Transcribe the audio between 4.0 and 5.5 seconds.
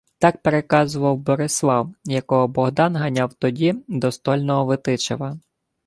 стольного Витичева.